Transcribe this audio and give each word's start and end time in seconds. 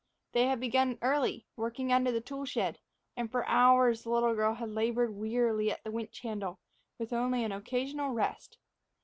They 0.31 0.47
had 0.47 0.59
begun 0.59 0.97
early, 1.03 1.45
working 1.55 1.93
under 1.93 2.11
the 2.11 2.21
tool 2.21 2.43
shed, 2.45 2.79
and 3.15 3.29
for 3.31 3.45
hours 3.45 4.01
the 4.01 4.09
little 4.09 4.33
girl 4.33 4.55
had 4.55 4.69
labored 4.69 5.13
wearily 5.13 5.69
at 5.71 5.83
the 5.83 5.91
winch 5.91 6.21
handle, 6.21 6.59
with 6.97 7.13
only 7.13 7.43
an 7.43 7.51
occasional 7.51 8.09
rest. 8.09 8.57